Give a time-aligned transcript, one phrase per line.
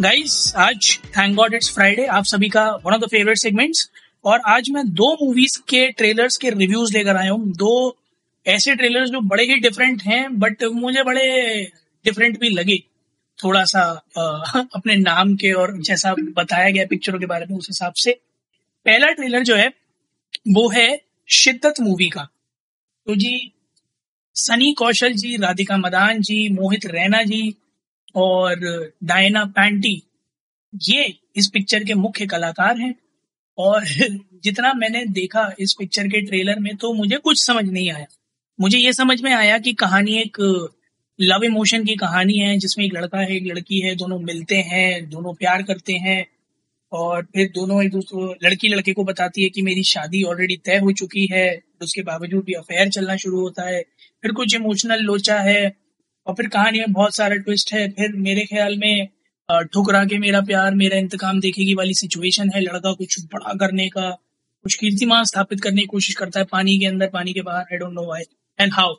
[0.00, 3.90] Guys आज thank God it's Friday आप सभी का one of the favourite segments
[4.24, 7.96] और आज मैं दो मूवीज़ के ट्रेलर्स के रिव्यूज़ लेकर आया हूँ। दो
[8.46, 11.62] ऐसे ट्रेलर्स जो बड़े ही डिफरेंट हैं बट मुझे बड़े
[12.04, 12.78] डिफरेंट भी लगे।
[13.44, 13.80] थोड़ा सा
[14.16, 14.20] अ,
[14.74, 18.12] अपने नाम के और जैसा बताया गया पिक्चरों के बारे में उस हिसाब से।
[18.86, 19.68] पहला ट्रेलर जो है
[20.48, 22.28] वो है शिद्दत मूवी का।
[23.06, 23.52] तो जी
[24.34, 27.54] सनी कौशल जी राधिका मदान जी मोहित रैना जी
[28.14, 28.56] और
[29.04, 30.02] डायना पैंटी,
[30.88, 32.94] ये इस पिक्चर के मुख्य कलाकार हैं।
[33.58, 33.84] और
[34.44, 38.06] जितना मैंने देखा इस पिक्चर के ट्रेलर में तो मुझे कुछ समझ नहीं आया।
[38.60, 40.68] मुझे ये समझ में आया कि कहानी एक
[41.20, 45.10] लव इमोशन की कहानी है, जिसमें एक लड़का है, एक लड़की है, दोनों मिलते हैं,
[45.10, 46.26] दोनों प्यार करते हैं,
[46.92, 50.76] और फिर दोनों एक दूसरे लड़की लड़के को बताती है कि मेरी शादी ऑलरेडी तय
[50.76, 53.82] हो चुकी है, उसके बावजूद भी अफेयर चलना शुरू होता है।
[54.22, 55.87] फिर कुछ इमोशनल लोचा है
[56.28, 59.08] और फिर कहानी में बहुत सारा ट्विस्ट है। फिर मेरे ख्याल में
[59.74, 64.10] ठुकरा के मेरा प्यार, मेरा इंतकाम देखेगी वाली सिचुएशन है। लड़का कुछ बड़ा करने का,
[64.64, 67.78] कुछ कीर्तिमान स्थापित करने की कोशिश करता है पानी के अंदर, पानी के बाहर। I
[67.78, 68.22] don't know why
[68.58, 68.94] and how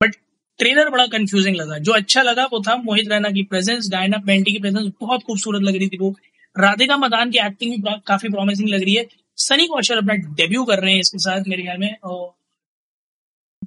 [0.00, 0.14] but
[0.60, 4.52] trailer बड़ा कंफ्यूजिंग लगा। जो अच्छा लगा वो था मोहित रैना की प्रेजेंस डायना पेंटी
[4.52, 6.14] की प्रेजेंस बहुत खूबसूरत लग रही थी वो।
[6.56, 9.06] राधिका मदान की एक्टिंग भी काफ़ी प्रॉमिसिंग लग रही है।
[9.38, 12.32] सनी कौशल अपना डेब्यू कर रहे हैं इसके साथ मेरे ख्याल में। और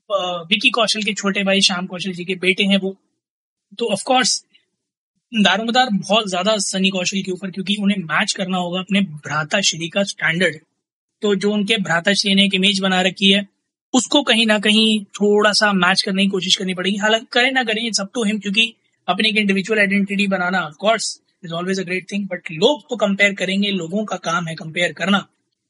[0.09, 2.95] विकी कौशल के छोटे भाई, श्याम कौशल जी के बेटे हैं वो।
[3.79, 4.43] तो ऑफकोर्स
[5.31, 9.89] दारोमदार बहुत ज़्यादा सनी कौशल के ऊपर, क्योंकि उन्हें मैच करना होगा अपने भ्राता श्री
[9.89, 10.59] का स्टैंडर्ड
[11.21, 13.47] तो जो उनके भ्राता श्री ने एक इमेज बना रखी है,
[13.93, 17.63] उसको कहीं ना कहीं थोड़ा सा मैच करने की कोशिश करनी पड़ेगी। हालाँकि करें ना
[17.63, 18.73] करें अप टू हिम क्योंकि
[19.07, 23.33] अपनी एक individual identity banana of course is always a great thing but लोग तो कंपेयर
[23.33, 25.25] करेंगे, लोगों का काम है कंपेयर करना।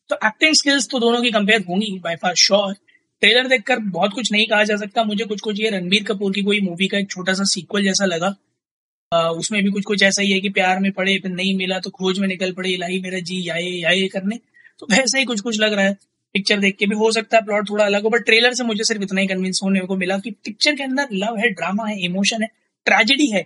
[0.09, 2.73] तो एक्टिंग स्किल्स तो दोनों की कंपेयर होंगी बाय फार श्योर
[3.21, 6.41] ट्रेलर देखकर बहुत कुछ नहीं कहा जा सकता। मुझे कुछ कुछ ये रणबीर कपूर की
[6.43, 8.35] कोई मूवी का एक छोटा सा सीक्वल जैसा लगा।
[9.11, 11.79] अ, उसमें भी कुछ कुछ ऐसा ही है कि प्यार में पड़े फिर नहीं मिला
[11.79, 14.39] तो खोज में निकल पड़े इलाही मेरा जी याये याये करने।
[14.79, 15.97] तो वैसा ही कुछ कुछ लग रहा है।
[16.35, 18.83] पिक्चर देख के भी हो सकता है प्लॉट थोड़ा अलग हो बट ट्रेलर से मुझे
[18.83, 21.99] सिर्फ़ इतना ही कन्विंस होने को मिला कि पिक्चर के अंदर लव है ड्रामा है
[22.05, 22.47] इमोशन है
[22.85, 23.41] ट्रेजेडी है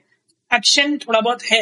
[0.51, 1.61] एक्शन थोड़ा बहुत है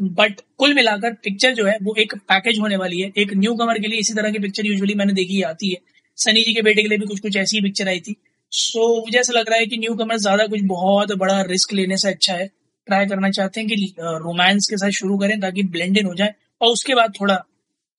[0.00, 3.78] बट कुल मिलाकर पिक्चर जो है वो एक पैकेज होने वाली है। एक न्यू कमर
[3.78, 5.76] के लिए इसी तरह की पिक्चर यूजुअली मैंने देखी आती है।
[6.18, 8.16] सनी जी के बेटे के लिए भी कुछ कुछ ऐसी पिक्चर आई थी।
[8.52, 11.72] सो so, मुझे ऐसा लग रहा है कि न्यू कमर ज़्यादा कुछ बहुत बड़ा रिस्क
[11.72, 12.46] लेने से अच्छा है।
[12.88, 16.34] ट्राई करना चाहते हैं कि रोमांस के साथ शुरू करें ताकि ब्लेंड इन हो जाए
[16.60, 17.34] और उसके बाद थोड़ा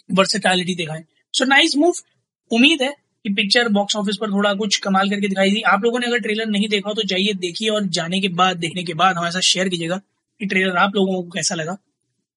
[0.10, 1.04] वर्सेटैलिटी दिखाएँ।
[1.34, 1.94] सो नाइस मूव
[2.52, 2.90] उम्मीद है
[3.26, 6.20] कि पिक्चर बॉक्स ऑफ़िस पर थोड़ा कुछ कमाल करके दिखाई दी। आप लोगों ने अगर
[6.20, 9.48] ट्रेलर नहीं देखा तो जाइए देखिए और जाने के बाद देखने के बाद हमारे साथ
[9.48, 11.78] शेयर कीजिएगा कि ट्रेलर आप लोगों को कैसा लगा।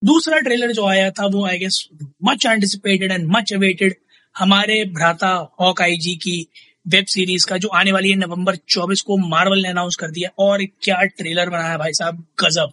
[0.02, 1.84] दूसरा ट्रेलर जो आया था वो I guess
[2.24, 3.94] much anticipated and much awaited
[4.38, 6.46] हमारे भ्राता हॉक आई जी की
[6.88, 10.30] वेब सीरीज़ का जो आने वाली है नवंबर 24 को मार्वल ने अनाउंस कर दिया
[10.38, 12.24] और क्या ट्रेलर बनाया भाई साहब?
[12.40, 12.72] गजब।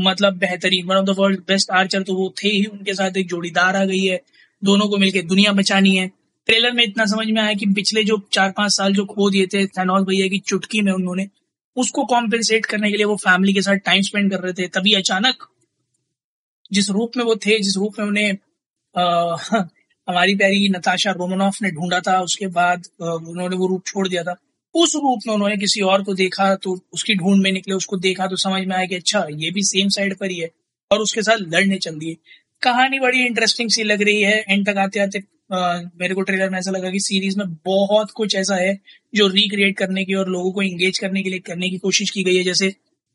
[0.00, 3.28] मतलब बेहतरीन one of the world best archer तो वो थे ही, उनके साथ एक
[3.28, 4.20] जोड़ीदार आ गई है।
[4.64, 6.10] दोनों को मिलकर दुनिया बचानी है।
[6.46, 9.46] ट्रेलर में इतना समझ में आया कि पिछले जो चार पाँच साल जो खो दिए
[9.46, 11.28] थे थैनोस भैया की चुटकी में उन्होंने,
[11.76, 14.92] उसको कॉम्पेंसेट करने के लिए वो फैमिली के साथ टाइम स्पेंड कर रहे थे। तभी
[14.92, 15.48] अचानक
[16.72, 18.32] जिस रूप में वो थे, जिस रूप में उन्हें
[20.08, 24.34] हमारी प्यारी नताशा रोमनॉफ ने ढूंढा था, उसके बाद उन्होंने वो रूप छोड़ दिया था।
[24.74, 28.26] उस रूप में उन्होंने किसी और को देखा तो उसकी ढूंढ में निकले, उसको देखा
[28.26, 30.50] तो समझ में आया कि अच्छा ये भी सेम साइड पर ही है
[30.90, 32.16] और उसके साथ लड़ने चल दिए।
[32.62, 36.58] कहानी बड़ी इंटरेस्टिंग सी लग रही है। एंड तक आते आते मेरे को ट्रेलर में
[36.58, 38.78] ऐसा लगा कि सीरीज़ में बहुत कुछ ऐसा है
[39.14, 42.22] जो रिक्रिएट करने की और लोगों को एंगेज करने के लिए, करने की कोशिश की
[42.24, 42.70] गई है। जैसे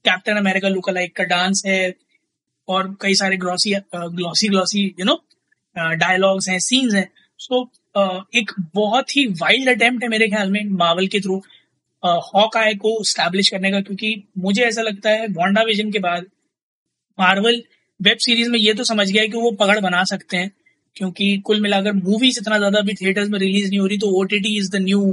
[0.05, 1.93] कैप्टन अमेरिका लुक लाइक का डांस है
[2.67, 5.21] और कई सारे glossy glossy glossy you know
[5.75, 7.07] dialogues हैं सीन्स हैं.
[7.39, 7.63] सो
[8.35, 11.41] एक बहुत ही वाइल्ड अटेम्प्ट है मेरे ख्याल में मार्वल के थ्रू
[12.03, 16.25] हॉक आय को स्टैब्लिश करने का, क्योंकि मुझे ऐसा लगता है वांडा विजन के बाद
[17.17, 17.61] मार्वल
[17.99, 20.51] वेब सीरीज़ में ये तो समझ गया कि वो पकड़ बना सकते हैं,
[20.95, 24.57] क्योंकि कुल मिलाकर मूवीज़ इतना ज़्यादा अभी थिएटर्स में रिलीज़ नहीं हो रही तो OTT
[24.57, 25.11] is the new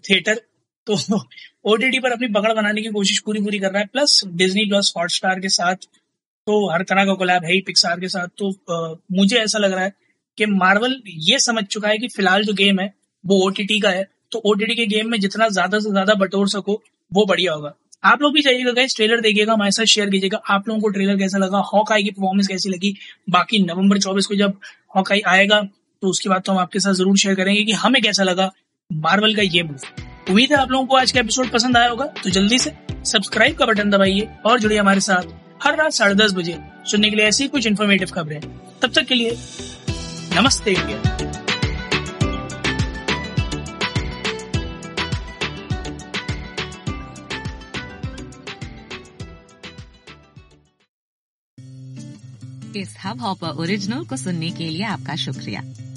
[0.00, 0.40] theatre
[0.86, 0.96] तो
[1.64, 4.92] ओटीटी पर अपनी पकड़ बनाने की कोशिश पूरी पूरी कर रहा है प्लस डिज्नी प्लस
[4.96, 5.86] हॉटस्टार के साथ
[6.46, 9.72] तो हर तरह का कोलैब है ही पिक्सार के साथ। तो अ, मुझे ऐसा लग
[9.72, 9.92] रहा है
[10.38, 12.92] कि मार्वल ये समझ चुका है कि फ़िलहाल जो गेम है
[13.24, 16.82] वो ओटीटी का है। तो ओटीटी के गेम में जितना ज़्यादा से ज़्यादा बटोर सको
[17.12, 17.72] वो बढ़िया होगा।
[18.04, 21.16] आप लोग भी जाइएगा गाइस ट्रेलर देखिएगा हमारे साथ शेयर कीजिएगा। आप लोगों को ट्रेलर
[21.18, 22.94] कैसा लगा हॉक आई की परफॉर्मेंस कैसी लगी?
[23.30, 24.58] बाकी नवंबर 24 को जब
[24.96, 25.60] हॉक आई आएगा
[26.02, 28.50] तो उसके बाद तो हम आपके साथ ज़रूर शेयर करेंगे कि हमें कैसा लगा
[28.90, 32.04] मार्वल का ये मूवी उम्मीद है आप लोगों को आज का एपिसोड पसंद आया होगा
[32.22, 32.72] तो जल्दी से
[33.04, 37.16] सब्सक्राइब का बटन दबाइए और जुड़िए हमारे साथ। हर रात साढ़े दस बजे सुनने के
[37.16, 38.40] लिए ऐसी कुछ इन्फॉर्मेटिव खबरें।
[38.82, 39.36] तब तक के लिए,
[40.32, 41.02] नमस्ते इंडिया।
[52.76, 55.60] इस हब हॉपर ओरिजिनल को सुनने के लिए आपका शुक्रिया।